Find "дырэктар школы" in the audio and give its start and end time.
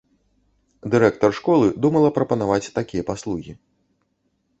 0.93-1.67